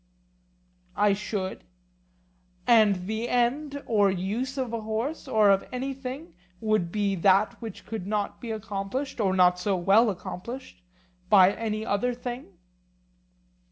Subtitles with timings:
[0.95, 1.63] I should.
[2.65, 7.85] And the end or use of a horse or of anything would be that which
[7.85, 10.81] could not be accomplished, or not so well accomplished,
[11.29, 12.57] by any other thing?